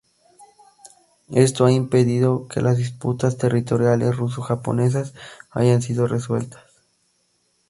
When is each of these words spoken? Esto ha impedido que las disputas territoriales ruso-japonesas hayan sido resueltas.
Esto 1.35 1.63
ha 1.65 1.71
impedido 1.71 2.47
que 2.47 2.59
las 2.63 2.75
disputas 2.77 3.37
territoriales 3.37 4.17
ruso-japonesas 4.17 5.13
hayan 5.51 5.83
sido 5.83 6.07
resueltas. 6.07 6.63